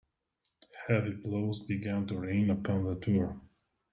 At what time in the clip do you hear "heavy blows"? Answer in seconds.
0.87-1.59